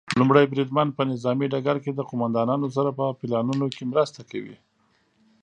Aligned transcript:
لومړی 0.19 0.45
بریدمن 0.51 0.87
په 0.97 1.01
نظامي 1.11 1.45
ډګر 1.53 1.77
کې 1.83 1.91
د 1.93 1.99
قوماندانانو 2.09 2.67
سره 2.75 2.89
په 2.99 3.05
پلانونو 3.19 3.65
کې 3.75 3.83
مرسته 3.91 4.19
کوي. 4.31 4.55